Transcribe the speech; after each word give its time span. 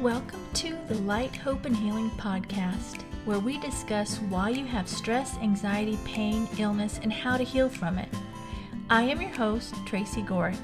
Welcome 0.00 0.46
to 0.54 0.78
the 0.88 0.94
Light, 1.02 1.36
Hope, 1.36 1.66
and 1.66 1.76
Healing 1.76 2.08
podcast, 2.12 3.02
where 3.26 3.38
we 3.38 3.58
discuss 3.58 4.16
why 4.30 4.48
you 4.48 4.64
have 4.64 4.88
stress, 4.88 5.36
anxiety, 5.42 5.98
pain, 6.06 6.48
illness, 6.58 6.98
and 7.02 7.12
how 7.12 7.36
to 7.36 7.44
heal 7.44 7.68
from 7.68 7.98
it. 7.98 8.08
I 8.88 9.02
am 9.02 9.20
your 9.20 9.28
host, 9.28 9.74
Tracy 9.84 10.22
Gohrick. 10.22 10.56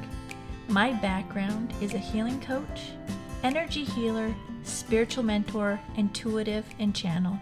My 0.69 0.95
background 0.95 1.75
is 1.83 1.93
a 1.93 1.99
healing 1.99 2.41
coach, 2.41 2.93
energy 3.43 3.85
healer, 3.85 4.35
spiritual 4.63 5.23
mentor, 5.23 5.79
intuitive, 5.97 6.65
and 6.79 6.97
channel. 6.97 7.39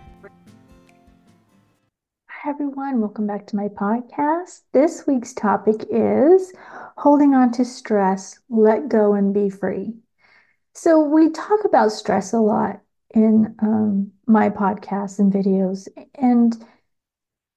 Hi, 2.28 2.50
everyone. 2.50 3.00
Welcome 3.00 3.28
back 3.28 3.46
to 3.46 3.56
my 3.56 3.68
podcast. 3.68 4.62
This 4.72 5.06
week's 5.06 5.32
topic 5.32 5.86
is 5.92 6.52
holding 6.96 7.36
on 7.36 7.52
to 7.52 7.64
stress, 7.64 8.40
let 8.50 8.88
go, 8.88 9.12
and 9.14 9.32
be 9.32 9.48
free. 9.48 9.94
So, 10.74 11.00
we 11.00 11.30
talk 11.30 11.64
about 11.64 11.92
stress 11.92 12.32
a 12.32 12.38
lot 12.38 12.80
in 13.14 13.54
um, 13.60 14.12
my 14.26 14.50
podcasts 14.50 15.18
and 15.18 15.32
videos. 15.32 15.88
And 16.16 16.54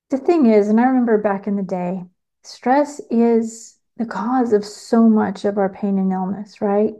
the 0.10 0.18
thing 0.18 0.46
is, 0.46 0.68
and 0.70 0.80
I 0.80 0.84
remember 0.86 1.18
back 1.18 1.48
in 1.48 1.56
the 1.56 1.64
day, 1.64 2.04
stress 2.44 3.02
is 3.10 3.78
the 3.98 4.06
cause 4.06 4.54
of 4.54 4.64
so 4.64 5.10
much 5.10 5.46
of 5.46 5.58
our 5.58 5.70
pain 5.70 5.98
and 5.98 6.12
illness, 6.14 6.62
right? 6.62 6.94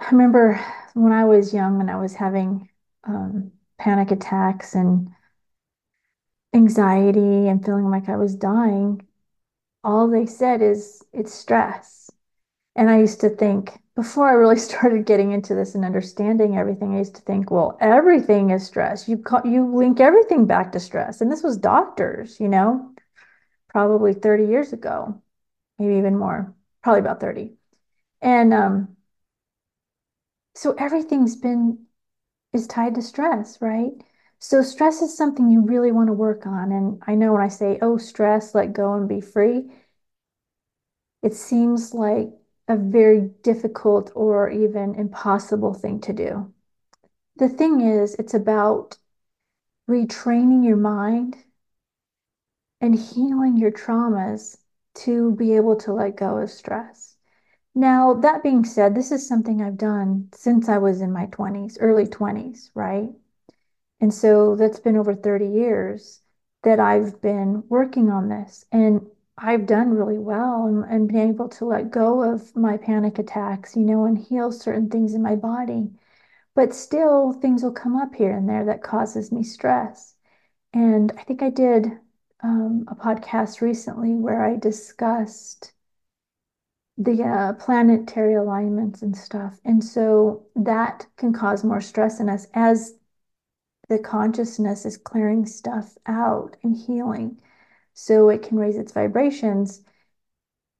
I 0.00 0.10
remember 0.10 0.60
when 0.94 1.12
I 1.12 1.24
was 1.24 1.54
young 1.54 1.80
and 1.80 1.90
I 1.90 1.96
was 1.96 2.14
having 2.14 2.68
um, 3.04 3.52
panic 3.78 4.10
attacks 4.10 4.74
and 4.74 5.10
anxiety 6.54 7.48
and 7.48 7.64
feeling 7.64 7.90
like 7.90 8.08
I 8.08 8.16
was 8.16 8.34
dying, 8.36 9.06
all 9.84 10.08
they 10.08 10.26
said 10.26 10.62
is 10.62 11.02
it's 11.12 11.34
stress. 11.34 12.01
And 12.76 12.90
I 12.90 12.98
used 12.98 13.20
to 13.20 13.28
think, 13.28 13.78
before 13.94 14.28
I 14.28 14.32
really 14.32 14.58
started 14.68 15.06
getting 15.06 15.32
into 15.32 15.54
this 15.54 15.74
and 15.74 15.84
understanding 15.84 16.56
everything, 16.56 16.94
I 16.94 16.98
used 16.98 17.14
to 17.16 17.22
think, 17.22 17.50
well, 17.50 17.76
everything 17.80 18.50
is 18.50 18.66
stress. 18.66 19.08
You 19.08 19.18
call, 19.18 19.42
you 19.44 19.66
link 19.74 20.00
everything 20.00 20.46
back 20.46 20.72
to 20.72 20.80
stress. 20.80 21.20
And 21.20 21.30
this 21.30 21.42
was 21.42 21.56
doctors, 21.58 22.40
you 22.40 22.48
know, 22.48 22.92
probably 23.68 24.14
30 24.14 24.46
years 24.46 24.72
ago, 24.72 25.22
maybe 25.78 25.96
even 25.96 26.18
more, 26.18 26.54
probably 26.82 27.00
about 27.00 27.20
30. 27.20 27.54
And 28.22 28.54
um, 28.54 28.96
so 30.54 30.72
everything's 30.78 31.36
been 31.36 31.86
is 32.52 32.66
tied 32.66 32.94
to 32.96 33.02
stress, 33.02 33.60
right? 33.62 33.92
So 34.40 34.62
stress 34.62 35.02
is 35.02 35.16
something 35.16 35.50
you 35.50 35.62
really 35.62 35.92
want 35.92 36.08
to 36.08 36.14
work 36.14 36.46
on. 36.46 36.72
And 36.72 37.02
I 37.06 37.14
know 37.16 37.32
when 37.34 37.42
I 37.42 37.48
say, 37.48 37.78
oh, 37.82 37.98
stress, 37.98 38.54
let 38.54 38.72
go 38.74 38.94
and 38.94 39.08
be 39.08 39.20
free, 39.20 39.70
it 41.22 41.34
seems 41.34 41.94
like 41.94 42.28
a 42.72 42.76
very 42.76 43.20
difficult 43.42 44.10
or 44.14 44.48
even 44.48 44.94
impossible 44.94 45.74
thing 45.74 46.00
to 46.00 46.12
do. 46.12 46.52
The 47.36 47.48
thing 47.48 47.80
is, 47.82 48.14
it's 48.14 48.34
about 48.34 48.96
retraining 49.88 50.64
your 50.64 50.76
mind 50.76 51.36
and 52.80 52.94
healing 52.94 53.56
your 53.56 53.70
traumas 53.70 54.56
to 54.94 55.32
be 55.36 55.54
able 55.54 55.76
to 55.76 55.92
let 55.92 56.16
go 56.16 56.38
of 56.38 56.50
stress. 56.50 57.16
Now, 57.74 58.14
that 58.14 58.42
being 58.42 58.64
said, 58.64 58.94
this 58.94 59.12
is 59.12 59.26
something 59.26 59.62
I've 59.62 59.78
done 59.78 60.28
since 60.34 60.68
I 60.68 60.78
was 60.78 61.00
in 61.00 61.12
my 61.12 61.26
20s, 61.26 61.78
early 61.80 62.06
20s, 62.06 62.70
right? 62.74 63.10
And 64.00 64.12
so 64.12 64.56
that's 64.56 64.80
been 64.80 64.96
over 64.96 65.14
30 65.14 65.46
years 65.46 66.20
that 66.64 66.80
I've 66.80 67.20
been 67.22 67.64
working 67.68 68.10
on 68.10 68.28
this. 68.28 68.64
And 68.72 69.06
I've 69.38 69.66
done 69.66 69.90
really 69.90 70.18
well 70.18 70.66
and, 70.66 70.84
and 70.84 71.08
been 71.08 71.30
able 71.30 71.48
to 71.50 71.64
let 71.64 71.90
go 71.90 72.22
of 72.22 72.54
my 72.56 72.76
panic 72.76 73.18
attacks, 73.18 73.76
you 73.76 73.82
know, 73.82 74.04
and 74.04 74.16
heal 74.18 74.52
certain 74.52 74.88
things 74.90 75.14
in 75.14 75.22
my 75.22 75.36
body. 75.36 75.90
But 76.54 76.74
still, 76.74 77.32
things 77.32 77.62
will 77.62 77.72
come 77.72 77.96
up 77.96 78.14
here 78.14 78.32
and 78.32 78.48
there 78.48 78.64
that 78.66 78.82
causes 78.82 79.32
me 79.32 79.42
stress. 79.42 80.14
And 80.72 81.12
I 81.18 81.24
think 81.24 81.42
I 81.42 81.50
did 81.50 81.98
um, 82.42 82.84
a 82.88 82.94
podcast 82.94 83.60
recently 83.60 84.14
where 84.14 84.44
I 84.44 84.56
discussed 84.56 85.72
the 86.98 87.22
uh, 87.22 87.52
planetary 87.54 88.34
alignments 88.34 89.02
and 89.02 89.16
stuff. 89.16 89.58
And 89.64 89.82
so 89.82 90.46
that 90.56 91.06
can 91.16 91.32
cause 91.32 91.64
more 91.64 91.80
stress 91.80 92.20
in 92.20 92.28
us 92.28 92.46
as 92.54 92.94
the 93.88 93.98
consciousness 93.98 94.86
is 94.86 94.96
clearing 94.96 95.46
stuff 95.46 95.96
out 96.06 96.56
and 96.62 96.76
healing 96.76 97.40
so 97.94 98.28
it 98.28 98.42
can 98.42 98.58
raise 98.58 98.76
its 98.76 98.92
vibrations. 98.92 99.82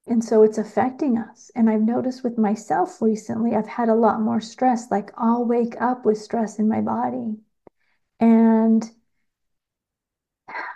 And 0.06 0.25
so 0.25 0.43
it's 0.43 0.59
affecting 0.59 1.17
us. 1.19 1.50
And 1.55 1.71
I've 1.71 1.83
noticed 1.83 2.25
with 2.25 2.39
myself 2.39 3.00
recently, 3.00 3.55
I've 3.55 3.69
had 3.69 3.89
a 3.89 3.95
lot 3.95 4.21
more 4.21 4.41
stress. 4.41 4.91
Like 4.91 5.12
I'll 5.17 5.45
wake 5.45 5.81
up 5.81 6.05
with 6.05 6.19
stress 6.19 6.59
in 6.59 6.69
my 6.69 6.81
body. 6.81 7.37
And 8.21 8.91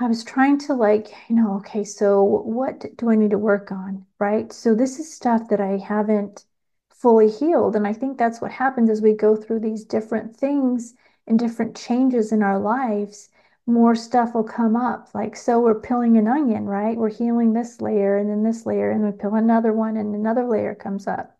I 0.00 0.06
was 0.06 0.24
trying 0.24 0.58
to, 0.58 0.74
like, 0.74 1.08
you 1.28 1.36
know, 1.36 1.56
okay, 1.56 1.84
so 1.84 2.22
what 2.22 2.84
do 2.96 3.10
I 3.10 3.14
need 3.14 3.30
to 3.30 3.38
work 3.38 3.72
on? 3.72 4.06
Right. 4.18 4.52
So 4.52 4.74
this 4.74 4.98
is 4.98 5.12
stuff 5.12 5.48
that 5.48 5.60
I 5.60 5.78
haven't 5.78 6.44
fully 6.90 7.30
healed. 7.30 7.76
And 7.76 7.86
I 7.86 7.92
think 7.92 8.18
that's 8.18 8.40
what 8.40 8.52
happens 8.52 8.90
as 8.90 9.02
we 9.02 9.14
go 9.14 9.36
through 9.36 9.60
these 9.60 9.84
different 9.84 10.36
things 10.36 10.94
and 11.26 11.38
different 11.38 11.76
changes 11.76 12.32
in 12.32 12.42
our 12.42 12.58
lives 12.58 13.28
more 13.66 13.94
stuff 13.94 14.34
will 14.34 14.44
come 14.44 14.76
up. 14.76 15.08
Like, 15.14 15.36
so 15.36 15.60
we're 15.60 15.80
peeling 15.80 16.16
an 16.16 16.28
onion, 16.28 16.66
right? 16.66 16.96
We're 16.96 17.10
healing 17.10 17.52
this 17.52 17.80
layer 17.80 18.16
and 18.16 18.30
then 18.30 18.42
this 18.42 18.64
layer, 18.64 18.90
and 18.90 19.04
we 19.04 19.12
peel 19.12 19.34
another 19.34 19.72
one, 19.72 19.96
and 19.96 20.14
another 20.14 20.44
layer 20.46 20.74
comes 20.74 21.06
up. 21.06 21.36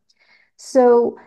So 0.57 1.19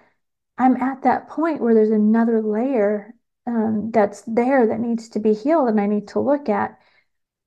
I'm 0.57 0.75
at 0.77 1.03
that 1.03 1.29
point 1.29 1.61
where 1.61 1.73
there's 1.73 1.91
another 1.91 2.41
layer 2.41 3.15
um, 3.47 3.91
that's 3.91 4.21
there 4.27 4.67
that 4.67 4.79
needs 4.79 5.09
to 5.09 5.19
be 5.19 5.33
healed 5.33 5.69
and 5.69 5.81
I 5.81 5.87
need 5.87 6.07
to 6.09 6.19
look 6.19 6.49
at. 6.49 6.77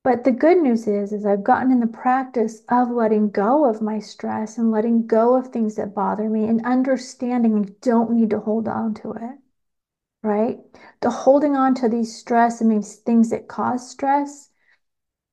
But 0.03 0.23
the 0.25 0.31
good 0.31 0.57
news 0.57 0.87
is, 0.87 1.13
is 1.13 1.25
I've 1.25 1.43
gotten 1.43 1.71
in 1.71 1.79
the 1.79 1.87
practice 1.87 2.61
of 2.69 2.89
letting 2.89 3.29
go 3.29 3.65
of 3.69 3.81
my 3.81 3.99
stress 3.99 4.57
and 4.57 4.71
letting 4.71 5.07
go 5.07 5.35
of 5.35 5.47
things 5.47 5.75
that 5.75 5.95
bother 5.95 6.29
me 6.29 6.45
and 6.45 6.65
understanding 6.65 7.57
I 7.57 7.71
don't 7.81 8.11
need 8.11 8.31
to 8.31 8.39
hold 8.39 8.67
on 8.67 8.95
to 8.95 9.13
it 9.13 9.42
right? 10.23 10.59
The 11.01 11.09
holding 11.11 11.55
on 11.55 11.75
to 11.75 11.89
these 11.89 12.15
stress 12.17 12.61
and 12.61 12.71
these 12.71 12.95
things 12.97 13.29
that 13.29 13.47
cause 13.47 13.89
stress 13.89 14.49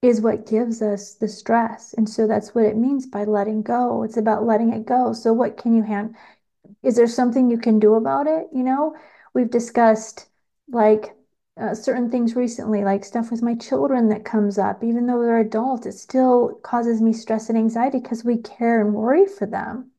is 0.03 0.21
what 0.21 0.47
gives 0.47 0.83
us 0.83 1.15
the 1.15 1.29
stress. 1.29 1.95
And 1.95 2.09
so 2.09 2.27
that's 2.27 2.55
what 2.55 2.65
it 2.65 2.77
means 2.77 3.07
by 3.07 3.25
letting 3.25 3.63
go. 3.63 4.03
It's 4.03 4.17
about 4.17 4.45
letting 4.45 4.73
it 4.73 4.87
go. 4.87 5.13
So 5.13 5.33
what 5.33 5.57
can 5.59 5.75
you 5.77 5.83
hand? 5.83 6.17
Is 6.83 6.97
there 6.97 7.07
something 7.07 7.51
you 7.51 7.59
can 7.59 7.79
do 7.79 7.95
about 7.95 8.27
it? 8.27 8.49
You 8.53 8.63
know, 8.63 8.97
we've 9.35 9.51
discussed 9.51 10.29
like 10.71 11.15
uh, 11.61 11.75
certain 11.75 12.11
things 12.11 12.37
recently, 12.37 12.85
like 12.85 13.05
stuff 13.05 13.31
with 13.31 13.43
my 13.43 13.55
children 13.55 14.09
that 14.11 14.25
comes 14.25 14.59
up, 14.59 14.83
even 14.85 15.07
though 15.07 15.23
they're 15.23 15.39
adults, 15.39 15.87
it 15.87 15.93
still 15.93 16.59
causes 16.63 17.03
me 17.03 17.13
stress 17.13 17.49
and 17.49 17.59
anxiety 17.59 17.99
because 17.99 18.25
we 18.25 18.39
care 18.39 18.81
and 18.81 18.95
worry 18.95 19.27
for 19.27 19.47
them 19.47 19.91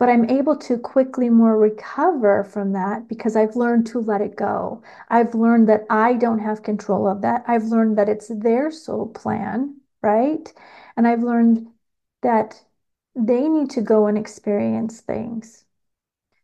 but 0.00 0.10
I'm 0.10 0.28
able 0.30 0.56
to 0.58 0.78
quickly 0.78 1.30
more 1.30 1.58
recover 1.58 2.44
from 2.44 2.72
that 2.72 3.08
because 3.08 3.36
I've 3.36 3.56
learned 3.56 3.86
to 3.88 4.00
let 4.00 4.22
it 4.22 4.36
go. 4.36 4.82
I've 5.10 5.34
learned 5.36 5.68
that 5.70 5.86
I 5.90 6.14
don't 6.14 6.40
have 6.40 6.64
control 6.64 7.06
of 7.08 7.22
that. 7.22 7.44
I've 7.48 7.66
learned 7.66 7.98
that 7.98 8.08
it's 8.10 8.28
their 8.28 8.72
soul 8.72 9.08
plan, 9.08 9.76
right? 10.02 10.52
And 10.96 11.06
I've 11.06 11.22
learned 11.22 11.68
that 12.22 12.64
they 13.14 13.48
need 13.48 13.70
to 13.72 13.82
go 13.82 14.06
and 14.08 14.18
experience 14.18 15.00
things. 15.02 15.64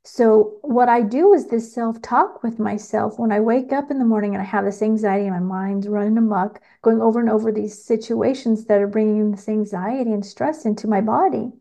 So, 0.05 0.59
what 0.63 0.89
I 0.89 1.03
do 1.03 1.35
is 1.35 1.49
this 1.49 1.71
self 1.75 2.01
talk 2.01 2.43
with 2.43 2.59
myself 2.59 3.19
when 3.19 3.31
I 3.33 3.41
wake 3.41 3.73
up 3.75 3.91
in 3.91 3.99
the 3.99 4.05
morning 4.07 4.35
and 4.35 4.41
I 4.43 4.47
have 4.47 4.65
this 4.65 4.81
anxiety, 4.83 5.27
in 5.27 5.33
my 5.35 5.41
mind's 5.41 5.87
running 5.89 6.17
amok, 6.17 6.63
going 6.83 7.03
over 7.03 7.21
and 7.21 7.29
over 7.29 7.53
these 7.53 7.83
situations 7.85 8.65
that 8.67 8.81
are 8.81 8.87
bringing 8.87 9.33
this 9.33 9.49
anxiety 9.51 10.13
and 10.13 10.25
stress 10.25 10.65
into 10.65 10.89
my 10.89 11.01
body. 11.03 11.53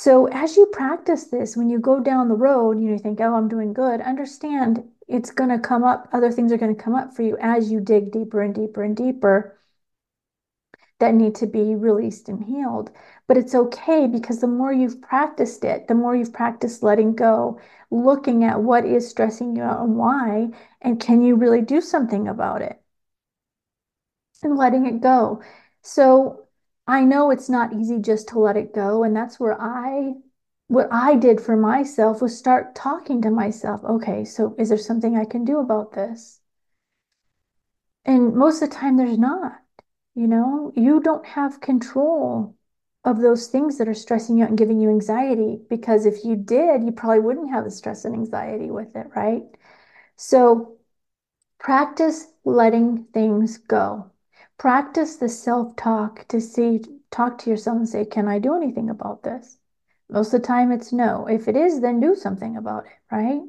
So 0.00 0.26
as 0.28 0.56
you 0.56 0.66
practice 0.66 1.24
this, 1.24 1.56
when 1.56 1.68
you 1.68 1.80
go 1.80 1.98
down 1.98 2.28
the 2.28 2.36
road, 2.36 2.78
you 2.78 2.86
know, 2.86 2.92
you 2.92 3.00
think, 3.00 3.20
oh, 3.20 3.34
I'm 3.34 3.48
doing 3.48 3.72
good, 3.72 4.00
understand 4.00 4.84
it's 5.08 5.32
going 5.32 5.50
to 5.50 5.58
come 5.58 5.82
up, 5.82 6.08
other 6.12 6.30
things 6.30 6.52
are 6.52 6.56
going 6.56 6.74
to 6.74 6.80
come 6.80 6.94
up 6.94 7.16
for 7.16 7.22
you 7.22 7.36
as 7.40 7.72
you 7.72 7.80
dig 7.80 8.12
deeper 8.12 8.40
and 8.40 8.54
deeper 8.54 8.84
and 8.84 8.96
deeper 8.96 9.58
that 11.00 11.14
need 11.14 11.34
to 11.34 11.48
be 11.48 11.74
released 11.74 12.28
and 12.28 12.44
healed. 12.44 12.92
But 13.26 13.38
it's 13.38 13.56
okay 13.56 14.06
because 14.06 14.40
the 14.40 14.46
more 14.46 14.72
you've 14.72 15.02
practiced 15.02 15.64
it, 15.64 15.88
the 15.88 15.96
more 15.96 16.14
you've 16.14 16.32
practiced 16.32 16.84
letting 16.84 17.16
go, 17.16 17.60
looking 17.90 18.44
at 18.44 18.62
what 18.62 18.84
is 18.86 19.10
stressing 19.10 19.56
you 19.56 19.64
out 19.64 19.80
and 19.84 19.96
why, 19.96 20.50
and 20.80 21.00
can 21.00 21.22
you 21.22 21.34
really 21.34 21.60
do 21.62 21.80
something 21.80 22.28
about 22.28 22.62
it? 22.62 22.80
And 24.44 24.56
letting 24.56 24.86
it 24.86 25.00
go. 25.00 25.42
So 25.82 26.47
I 26.88 27.04
know 27.04 27.30
it's 27.30 27.48
not 27.48 27.72
easy 27.72 28.00
just 28.00 28.28
to 28.28 28.38
let 28.40 28.56
it 28.56 28.74
go. 28.74 29.04
And 29.04 29.14
that's 29.14 29.38
where 29.38 29.60
I, 29.60 30.14
what 30.66 30.88
I 30.90 31.14
did 31.14 31.40
for 31.40 31.56
myself 31.56 32.20
was 32.20 32.36
start 32.36 32.74
talking 32.74 33.22
to 33.22 33.30
myself. 33.30 33.84
Okay, 33.84 34.24
so 34.24 34.56
is 34.58 34.70
there 34.70 34.78
something 34.78 35.16
I 35.16 35.24
can 35.24 35.44
do 35.44 35.58
about 35.60 35.92
this? 35.92 36.40
And 38.04 38.34
most 38.34 38.62
of 38.62 38.70
the 38.70 38.74
time, 38.74 38.96
there's 38.96 39.18
not. 39.18 39.60
You 40.14 40.26
know, 40.26 40.72
you 40.74 41.00
don't 41.00 41.24
have 41.26 41.60
control 41.60 42.56
of 43.04 43.20
those 43.20 43.46
things 43.48 43.78
that 43.78 43.88
are 43.88 43.94
stressing 43.94 44.38
you 44.38 44.44
out 44.44 44.48
and 44.50 44.58
giving 44.58 44.80
you 44.80 44.88
anxiety. 44.88 45.60
Because 45.68 46.06
if 46.06 46.24
you 46.24 46.34
did, 46.36 46.84
you 46.84 46.92
probably 46.92 47.20
wouldn't 47.20 47.50
have 47.50 47.64
the 47.64 47.70
stress 47.70 48.04
and 48.04 48.14
anxiety 48.14 48.70
with 48.70 48.96
it, 48.96 49.06
right? 49.14 49.44
So 50.16 50.78
practice 51.58 52.26
letting 52.44 53.04
things 53.14 53.58
go. 53.58 54.10
Practice 54.58 55.16
the 55.16 55.28
self 55.30 55.74
talk 55.74 56.28
to 56.28 56.38
see, 56.38 56.84
talk 57.10 57.38
to 57.38 57.48
yourself 57.48 57.78
and 57.78 57.88
say, 57.88 58.04
Can 58.04 58.28
I 58.28 58.38
do 58.38 58.54
anything 58.54 58.90
about 58.90 59.22
this? 59.22 59.58
Most 60.10 60.34
of 60.34 60.42
the 60.42 60.46
time, 60.46 60.70
it's 60.70 60.92
no. 60.92 61.26
If 61.26 61.48
it 61.48 61.56
is, 61.56 61.80
then 61.80 61.98
do 61.98 62.14
something 62.14 62.56
about 62.58 62.84
it, 62.84 62.92
right? 63.10 63.40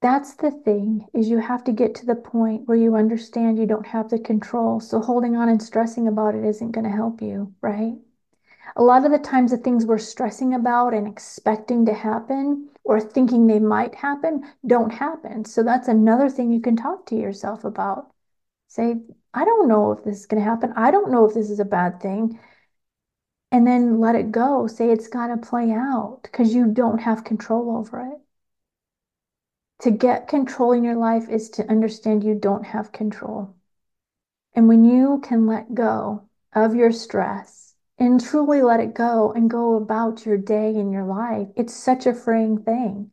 That's 0.00 0.34
the 0.34 0.52
thing 0.52 1.08
is 1.12 1.28
you 1.28 1.38
have 1.38 1.64
to 1.64 1.72
get 1.72 1.96
to 1.96 2.06
the 2.06 2.14
point 2.14 2.68
where 2.68 2.76
you 2.76 2.94
understand 2.94 3.58
you 3.58 3.66
don't 3.66 3.86
have 3.88 4.08
the 4.08 4.20
control. 4.20 4.78
So 4.78 5.00
holding 5.00 5.34
on 5.34 5.48
and 5.48 5.60
stressing 5.60 6.06
about 6.06 6.36
it 6.36 6.44
isn't 6.44 6.70
going 6.70 6.84
to 6.84 6.90
help 6.90 7.20
you, 7.20 7.52
right? 7.60 7.96
A 8.76 8.84
lot 8.84 9.04
of 9.06 9.12
the 9.12 9.18
times 9.18 9.52
the 9.52 9.58
things 9.58 9.86
we're 9.86 9.98
stressing 9.98 10.54
about 10.54 10.94
and 10.94 11.08
expecting 11.08 11.86
to 11.86 11.94
happen 11.94 12.70
or 12.84 13.00
thinking 13.00 13.48
they 13.48 13.60
might 13.60 13.96
happen 13.96 14.46
don't 14.66 14.92
happen. 14.92 15.44
So 15.44 15.62
that's 15.64 15.88
another 15.88 16.30
thing 16.30 16.52
you 16.52 16.60
can 16.62 16.76
talk 16.76 17.06
to 17.08 17.16
yourself 17.16 17.64
about. 17.64 18.13
Say, 18.74 18.96
I 19.32 19.44
don't 19.44 19.68
know 19.68 19.92
if 19.92 20.02
this 20.02 20.18
is 20.18 20.26
going 20.26 20.42
to 20.42 20.50
happen. 20.50 20.72
I 20.74 20.90
don't 20.90 21.12
know 21.12 21.26
if 21.26 21.34
this 21.34 21.48
is 21.48 21.60
a 21.60 21.64
bad 21.64 22.00
thing. 22.00 22.40
And 23.52 23.64
then 23.64 24.00
let 24.00 24.16
it 24.16 24.32
go. 24.32 24.66
Say 24.66 24.90
it's 24.90 25.06
got 25.06 25.28
to 25.28 25.36
play 25.36 25.70
out 25.70 26.18
because 26.24 26.52
you 26.52 26.66
don't 26.66 26.98
have 26.98 27.22
control 27.22 27.76
over 27.76 28.00
it. 28.00 28.18
To 29.82 29.92
get 29.92 30.26
control 30.26 30.72
in 30.72 30.82
your 30.82 30.96
life 30.96 31.28
is 31.28 31.50
to 31.50 31.70
understand 31.70 32.24
you 32.24 32.34
don't 32.34 32.64
have 32.64 32.90
control. 32.90 33.54
And 34.56 34.66
when 34.66 34.84
you 34.84 35.20
can 35.22 35.46
let 35.46 35.72
go 35.76 36.28
of 36.52 36.74
your 36.74 36.90
stress 36.90 37.76
and 37.96 38.20
truly 38.20 38.60
let 38.60 38.80
it 38.80 38.92
go 38.92 39.30
and 39.30 39.48
go 39.48 39.76
about 39.76 40.26
your 40.26 40.36
day 40.36 40.70
and 40.70 40.90
your 40.90 41.04
life, 41.04 41.46
it's 41.54 41.74
such 41.74 42.06
a 42.06 42.14
freeing 42.14 42.58
thing. 42.58 43.12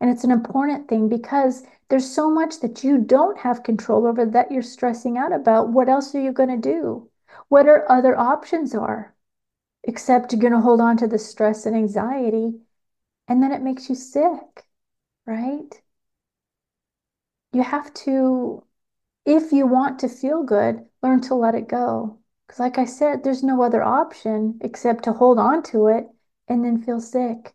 And 0.00 0.08
it's 0.08 0.24
an 0.24 0.30
important 0.30 0.88
thing 0.88 1.10
because 1.10 1.62
there's 1.88 2.10
so 2.10 2.30
much 2.30 2.60
that 2.60 2.84
you 2.84 2.98
don't 2.98 3.38
have 3.38 3.62
control 3.62 4.06
over 4.06 4.24
that 4.26 4.52
you're 4.52 4.62
stressing 4.62 5.18
out 5.18 5.32
about. 5.32 5.70
What 5.70 5.88
else 5.88 6.14
are 6.14 6.20
you 6.20 6.32
going 6.32 6.48
to 6.50 6.56
do? 6.56 7.10
What 7.48 7.66
are 7.68 7.90
other 7.90 8.16
options 8.18 8.74
are? 8.74 9.14
Except 9.84 10.32
you're 10.32 10.40
going 10.40 10.52
to 10.54 10.60
hold 10.60 10.80
on 10.80 10.96
to 10.98 11.08
the 11.08 11.18
stress 11.18 11.66
and 11.66 11.76
anxiety, 11.76 12.60
and 13.28 13.42
then 13.42 13.52
it 13.52 13.62
makes 13.62 13.88
you 13.88 13.94
sick, 13.94 14.66
right? 15.26 15.82
you 17.54 17.62
have 17.62 17.92
to, 17.94 18.62
if 19.24 19.52
you 19.52 19.66
want 19.66 19.98
to 20.00 20.08
feel 20.08 20.42
good, 20.42 20.84
learn 21.02 21.20
to 21.22 21.34
let 21.34 21.54
it 21.54 21.68
go. 21.68 22.18
Because, 22.46 22.60
like 22.60 22.78
I 22.78 22.84
said, 22.84 23.24
there's 23.24 23.42
no 23.42 23.62
other 23.62 23.82
option 23.82 24.58
except 24.60 25.04
to 25.04 25.12
hold 25.12 25.38
on 25.38 25.62
to 25.64 25.88
it 25.88 26.08
and 26.48 26.64
then 26.64 26.82
feel 26.82 27.00
sick. 27.00 27.54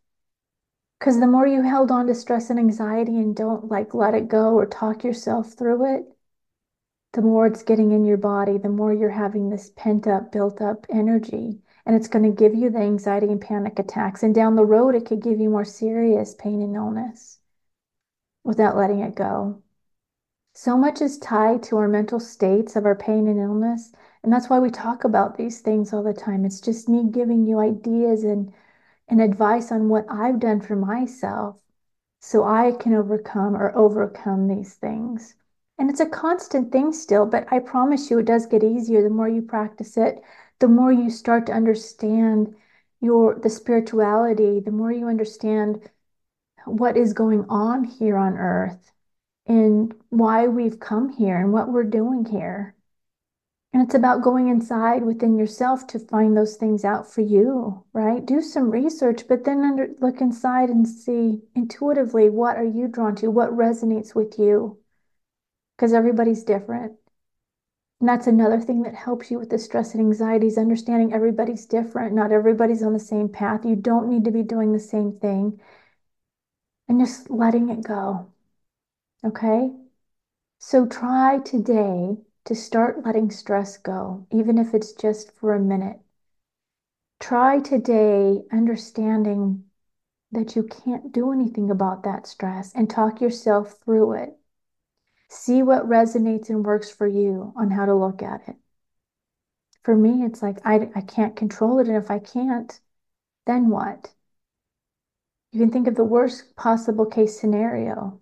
Because 1.00 1.19
the 1.19 1.28
more 1.28 1.48
you 1.48 1.62
held 1.62 1.92
on 1.92 2.07
to 2.07 2.16
stress 2.16 2.50
and 2.50 2.60
anxiety 2.60 3.18
and 3.18 3.34
don't 3.36 3.69
like 3.69 3.94
let 3.94 4.13
it 4.13 4.28
go 4.28 4.54
or 4.56 4.66
talk 4.66 5.04
yourself 5.04 5.54
through 5.54 5.96
it, 5.96 6.06
the 7.13 7.22
more 7.22 7.48
it's 7.48 7.63
getting 7.63 7.92
in 7.92 8.04
your 8.06 8.18
body, 8.18 8.57
the 8.57 8.69
more 8.69 8.94
you're 8.94 9.10
having 9.10 9.50
this 9.50 9.72
pent 9.75 10.07
up, 10.07 10.31
built 10.31 10.62
up 10.62 10.86
energy. 10.90 11.60
And 11.86 11.96
it's 11.96 12.10
going 12.10 12.24
to 12.24 12.36
give 12.36 12.54
you 12.54 12.69
the 12.69 12.80
anxiety 12.80 13.28
and 13.28 13.42
panic 13.42 13.80
attacks. 13.80 14.22
And 14.22 14.36
down 14.36 14.56
the 14.56 14.66
road, 14.66 14.94
it 14.94 15.06
could 15.06 15.22
give 15.22 15.40
you 15.40 15.50
more 15.50 15.66
serious 15.66 16.36
pain 16.36 16.62
and 16.62 16.75
illness 16.75 17.40
without 18.44 18.75
letting 18.75 19.00
it 19.00 19.16
go. 19.16 19.63
So 20.54 20.78
much 20.78 21.02
is 21.02 21.18
tied 21.18 21.63
to 21.63 21.78
our 21.78 21.88
mental 21.88 22.19
states 22.19 22.75
of 22.75 22.86
our 22.86 22.95
pain 22.95 23.28
and 23.28 23.40
illness. 23.40 23.92
And 24.22 24.31
that's 24.34 24.50
why 24.50 24.60
we 24.60 24.69
talk 24.69 25.06
about 25.06 25.38
these 25.38 25.62
things 25.62 25.94
all 25.94 26.04
the 26.04 26.13
time. 26.13 26.44
It's 26.44 26.60
just 26.60 26.90
me 26.90 27.10
giving 27.10 27.45
you 27.45 27.60
ideas 27.60 28.24
and, 28.24 28.54
and 29.09 29.21
advice 29.21 29.71
on 29.71 29.89
what 29.89 30.06
I've 30.09 30.39
done 30.39 30.61
for 30.61 30.75
myself 30.75 31.59
so 32.19 32.44
I 32.44 32.73
can 32.73 32.94
overcome 32.94 33.56
or 33.56 33.75
overcome 33.75 34.47
these 34.47 34.75
things. 34.75 35.35
And 35.77 35.89
it's 35.89 36.01
a 36.01 36.06
constant 36.06 36.71
thing 36.71 36.91
still, 36.94 37.25
but 37.25 37.47
I 37.51 37.59
promise 37.59 38.11
you 38.11 38.19
it 38.19 38.25
does 38.25 38.45
get 38.45 38.63
easier 38.63 39.01
the 39.01 39.09
more 39.09 39.29
you 39.29 39.41
practice 39.41 39.97
it, 39.97 40.21
the 40.59 40.67
more 40.67 40.91
you 40.91 41.09
start 41.09 41.45
to 41.47 41.53
understand 41.53 42.56
your 43.01 43.39
the 43.39 43.50
spirituality, 43.50 44.59
the 44.59 44.71
more 44.71 44.91
you 44.91 45.07
understand 45.07 45.89
what 46.65 46.97
is 46.97 47.13
going 47.13 47.45
on 47.50 47.85
here 47.85 48.17
on 48.17 48.38
earth 48.38 48.91
and 49.47 49.95
why 50.09 50.47
we've 50.47 50.79
come 50.79 51.09
here 51.09 51.38
and 51.38 51.53
what 51.53 51.71
we're 51.71 51.83
doing 51.83 52.25
here. 52.25 52.75
And 53.71 53.83
it's 53.83 53.94
about 53.94 54.24
going 54.24 54.48
inside 54.48 55.04
within 55.04 55.38
yourself 55.38 55.86
to 55.88 56.00
find 56.00 56.36
those 56.36 56.56
things 56.56 56.83
out 56.83 57.12
for 57.12 57.21
you, 57.21 57.86
right? 57.94 58.25
Do 58.25 58.42
some 58.42 58.71
research, 58.71 59.27
but 59.27 59.44
then 59.44 59.63
under, 59.63 59.89
look 60.00 60.21
inside 60.21 60.69
and 60.69 60.88
see 60.88 61.42
intuitively 61.56 62.30
what 62.30 62.57
are 62.57 62.63
you 62.63 62.88
drawn 62.88 63.16
to? 63.18 63.30
What 63.30 63.51
resonates 63.51 64.16
with 64.16 64.39
you? 64.39 64.80
Because 65.75 65.94
everybody's 65.94 66.44
different. 66.44 66.94
And 68.00 68.10
that's 68.10 68.27
another 68.27 68.60
thing 68.60 68.83
that 68.83 68.95
helps 68.95 69.30
you 69.30 69.38
with 69.38 69.50
the 69.50 69.60
stress 69.60 69.94
and 69.94 70.01
anxieties, 70.01 70.57
understanding 70.57 71.13
everybody's 71.13 71.66
different. 71.66 72.13
Not 72.16 72.31
everybody's 72.31 72.81
on 72.81 72.94
the 72.94 73.00
same 73.00 73.30
path. 73.30 73.66
You 73.66 73.75
don't 73.75 74.10
need 74.10 74.24
to 74.25 74.31
be 74.31 74.42
doing 74.44 74.71
the 74.71 74.80
same 74.80 75.19
thing. 75.19 75.60
And 76.88 77.00
just 77.00 77.30
letting 77.30 77.69
it 77.69 77.83
go. 77.83 78.31
Okay? 79.24 79.71
So 80.60 80.86
try 80.86 81.39
today 81.39 82.18
to 82.50 82.56
start 82.56 83.06
letting 83.06 83.30
stress 83.30 83.78
go, 83.78 84.25
even 84.31 84.57
if 84.57 84.74
it's 84.74 84.92
just 84.94 85.31
for 85.31 85.54
a 85.54 85.60
minute. 85.60 86.00
Try 87.19 87.60
today 87.60 88.42
understanding 88.51 89.66
that 90.31 90.56
you 90.56 90.63
can't 90.63 91.12
do 91.12 91.31
anything 91.31 91.69
about 91.69 92.01
that 92.01 92.25
stress 92.25 92.74
and 92.74 92.90
talk 92.90 93.22
yourself 93.22 93.74
through 93.86 94.13
it. 94.13 94.36
See 95.28 95.62
what 95.62 95.88
resonates 95.88 96.50
and 96.50 96.66
works 96.66 96.90
for 96.90 97.06
you 97.06 97.54
on 97.56 97.69
how 97.69 97.86
to 97.86 97.94
look 97.94 98.24
at 98.24 98.42
it. 98.50 98.56
For 99.84 99.95
me, 99.95 100.24
it's 100.24 100.42
like 100.42 100.57
I, 100.66 100.90
I 100.95 101.02
can't 101.02 101.36
control 101.36 101.78
it. 101.78 101.88
And 101.88 101.98
if 101.98 102.10
I 102.10 102.18
can't, 102.18 102.80
then 103.45 103.69
what? 103.69 104.10
You 105.52 105.60
can 105.60 105.69
think 105.72 105.88
of 105.88 105.94
the 105.94 106.04
worst 106.04 106.56
possible 106.56 107.06
case 107.06 107.40
scenario. 107.40 108.19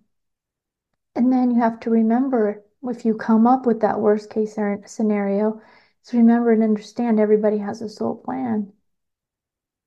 And 1.16 1.32
then 1.32 1.52
you 1.52 1.62
have 1.62 1.80
to 1.80 1.90
remember 1.90 2.66
if 2.84 3.06
you 3.06 3.16
come 3.16 3.48
up 3.48 3.66
with 3.66 3.82
that 3.82 4.00
worst 4.00 4.30
case 4.30 4.58
scenario, 4.86 5.62
is 6.04 6.14
remember 6.14 6.52
and 6.52 6.64
understand 6.64 7.20
everybody 7.20 7.58
has 7.58 7.82
a 7.82 7.90
soul 7.90 8.16
plan. 8.16 8.72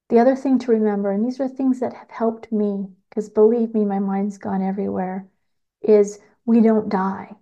The 0.08 0.18
other 0.18 0.34
thing 0.34 0.58
to 0.60 0.72
remember, 0.72 1.12
and 1.12 1.24
these 1.24 1.40
are 1.40 1.48
things 1.48 1.80
that 1.80 1.92
have 1.92 2.10
helped 2.10 2.50
me, 2.50 2.88
because 3.08 3.28
believe 3.28 3.74
me, 3.74 3.84
my 3.84 4.00
mind's 4.00 4.38
gone 4.38 4.62
everywhere, 4.62 5.28
is 5.82 6.18
we 6.44 6.60
don't 6.60 6.88
die. 6.88 7.36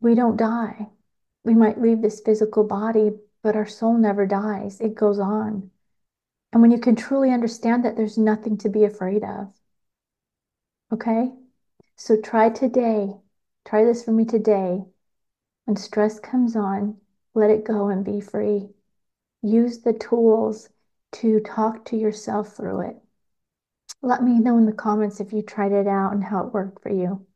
We 0.00 0.14
don't 0.14 0.36
die. 0.36 0.88
We 1.44 1.54
might 1.54 1.80
leave 1.80 2.02
this 2.02 2.20
physical 2.20 2.64
body, 2.64 3.12
but 3.42 3.56
our 3.56 3.66
soul 3.66 3.96
never 3.96 4.26
dies. 4.26 4.80
It 4.80 4.94
goes 4.94 5.18
on. 5.18 5.70
And 6.52 6.62
when 6.62 6.70
you 6.70 6.78
can 6.78 6.96
truly 6.96 7.30
understand 7.30 7.84
that, 7.84 7.96
there's 7.96 8.18
nothing 8.18 8.58
to 8.58 8.68
be 8.68 8.84
afraid 8.84 9.22
of. 9.22 9.52
Okay? 10.92 11.30
So 11.96 12.20
try 12.20 12.50
today. 12.50 13.14
Try 13.66 13.84
this 13.84 14.04
for 14.04 14.12
me 14.12 14.24
today. 14.24 14.84
When 15.64 15.76
stress 15.76 16.18
comes 16.18 16.56
on, 16.56 16.96
let 17.34 17.50
it 17.50 17.64
go 17.64 17.88
and 17.88 18.04
be 18.04 18.20
free. 18.20 18.70
Use 19.42 19.80
the 19.80 19.92
tools 19.92 20.70
to 21.12 21.40
talk 21.40 21.84
to 21.86 21.96
yourself 21.96 22.56
through 22.56 22.80
it. 22.80 22.96
Let 24.02 24.22
me 24.22 24.38
know 24.38 24.58
in 24.58 24.66
the 24.66 24.72
comments 24.72 25.20
if 25.20 25.32
you 25.32 25.42
tried 25.42 25.72
it 25.72 25.86
out 25.86 26.12
and 26.12 26.24
how 26.24 26.44
it 26.46 26.54
worked 26.54 26.82
for 26.82 26.90
you. 26.90 27.26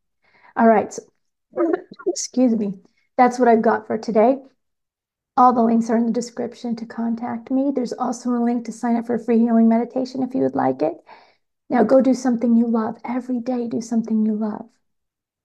All 0.57 0.67
right. 0.67 0.93
So, 0.93 1.03
excuse 2.07 2.55
me. 2.55 2.75
That's 3.17 3.39
what 3.39 3.49
I've 3.49 3.63
got 3.63 3.87
for 3.87 3.99
today. 3.99 4.39
All 5.37 5.53
the 5.53 5.63
links 5.63 5.91
are 5.91 5.97
in 5.97 6.07
the 6.07 6.13
description 6.13 6.77
to 6.77 6.87
contact 6.87 7.51
me. 7.51 7.73
There's 7.75 7.93
also 7.93 8.31
a 8.31 8.45
link 8.45 8.65
to 8.67 8.73
sign 8.73 8.97
up 8.97 9.07
for 9.07 9.15
a 9.15 9.19
free 9.19 9.39
healing 9.39 9.69
meditation 9.69 10.23
if 10.23 10.35
you 10.35 10.43
would 10.43 10.55
like 10.55 10.83
it. 10.83 10.95
Now 11.71 11.85
go 11.85 12.01
do 12.01 12.15
something 12.15 12.57
you 12.57 12.67
love. 12.67 12.99
Every 13.05 13.41
day, 13.41 13.67
do 13.69 13.81
something 13.81 14.27
you 14.27 14.35
love. 14.35 14.69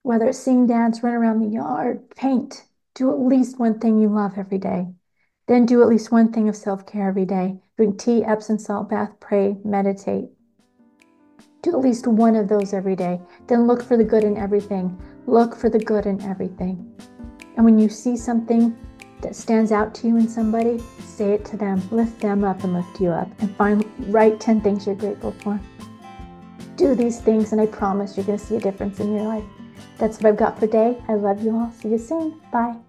Whether 0.07 0.29
it's 0.29 0.39
sing, 0.39 0.67
dance, 0.67 1.03
run 1.03 1.15
around 1.15 1.41
the 1.41 1.53
yard, 1.53 2.09
paint, 2.15 2.63
do 2.95 3.11
at 3.11 3.19
least 3.19 3.59
one 3.59 3.77
thing 3.77 3.99
you 3.99 4.07
love 4.07 4.37
every 4.37 4.57
day. 4.57 4.87
Then 5.49 5.65
do 5.65 5.81
at 5.81 5.89
least 5.89 6.13
one 6.13 6.31
thing 6.31 6.47
of 6.47 6.55
self 6.55 6.85
care 6.85 7.09
every 7.09 7.25
day. 7.25 7.59
Drink 7.75 7.99
tea, 7.99 8.23
Epsom 8.23 8.57
salt 8.57 8.89
bath, 8.89 9.11
pray, 9.19 9.57
meditate. 9.65 10.29
Do 11.61 11.71
at 11.71 11.81
least 11.81 12.07
one 12.07 12.37
of 12.37 12.47
those 12.47 12.73
every 12.73 12.95
day. 12.95 13.19
Then 13.47 13.67
look 13.67 13.83
for 13.83 13.97
the 13.97 14.03
good 14.05 14.23
in 14.23 14.37
everything. 14.37 14.97
Look 15.25 15.53
for 15.53 15.69
the 15.69 15.77
good 15.77 16.05
in 16.05 16.21
everything. 16.21 16.89
And 17.57 17.65
when 17.65 17.77
you 17.77 17.89
see 17.89 18.15
something 18.15 18.77
that 19.21 19.35
stands 19.35 19.73
out 19.73 19.93
to 19.95 20.07
you 20.07 20.15
in 20.15 20.29
somebody, 20.29 20.81
say 21.03 21.33
it 21.33 21.43
to 21.47 21.57
them, 21.57 21.81
lift 21.91 22.21
them 22.21 22.45
up 22.45 22.63
and 22.63 22.73
lift 22.73 23.01
you 23.01 23.09
up, 23.09 23.29
and 23.39 23.53
find 23.57 23.83
write 24.07 24.39
10 24.39 24.61
things 24.61 24.85
you're 24.85 24.95
grateful 24.95 25.33
for 25.43 25.59
do 26.77 26.93
these 26.93 27.19
things, 27.19 27.51
and 27.51 27.59
I 27.59 27.65
promise 27.65 28.15
you're 28.15 28.25
going 28.25 28.37
to 28.37 28.45
see 28.45 28.55
a 28.55 28.59
difference 28.59 28.99
in 28.99 29.11
your 29.11 29.23
life. 29.23 29.43
That's 29.97 30.17
what 30.17 30.27
I've 30.29 30.37
got 30.37 30.55
for 30.55 30.67
today. 30.67 31.01
I 31.07 31.13
love 31.13 31.43
you 31.43 31.55
all. 31.55 31.71
See 31.71 31.89
you 31.89 31.97
soon. 31.97 32.39
Bye. 32.51 32.86